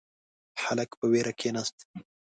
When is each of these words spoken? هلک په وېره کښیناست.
هلک 0.63 0.89
په 0.99 1.05
وېره 1.11 1.33
کښیناست. 1.39 1.77